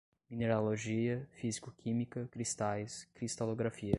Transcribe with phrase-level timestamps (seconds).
[0.31, 3.89] mineralogia, físico-química, cristais, cristalografia